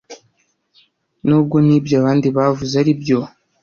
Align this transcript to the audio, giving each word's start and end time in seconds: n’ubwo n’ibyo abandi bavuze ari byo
n’ubwo 1.25 1.55
n’ibyo 1.65 1.95
abandi 2.01 2.27
bavuze 2.37 2.73
ari 2.81 2.91
byo 3.01 3.19